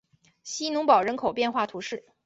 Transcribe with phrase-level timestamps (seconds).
[0.41, 2.03] 希农堡人口变化图示